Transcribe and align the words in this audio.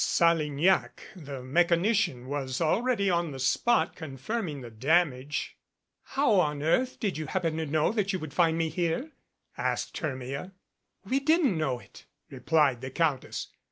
Salignac, 0.03 1.03
the 1.15 1.43
mechanician, 1.43 2.25
was 2.25 2.59
already 2.59 3.07
on 3.07 3.29
the 3.29 3.39
spot 3.39 3.95
confirming 3.95 4.61
the 4.61 4.71
damage. 4.71 5.55
"How 6.17 6.39
on 6.39 6.63
earth 6.63 6.99
did 6.99 7.19
you 7.19 7.27
happen 7.27 7.55
to 7.57 7.67
know 7.67 7.91
that 7.91 8.11
you 8.11 8.17
could 8.17 8.33
find 8.33 8.57
me 8.57 8.69
here?" 8.69 9.11
asked 9.59 9.95
Hermia. 9.99 10.53
"We 11.05 11.19
didn't 11.19 11.55
know 11.55 11.77
it," 11.77 12.05
replied 12.31 12.81
the 12.81 12.89
countess. 12.89 13.49